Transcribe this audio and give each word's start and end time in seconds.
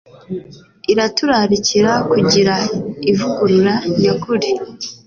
iraturarikira 0.91 1.91
kugira 2.11 2.55
ivugurura 3.11 3.73
nyakuri 4.01 4.49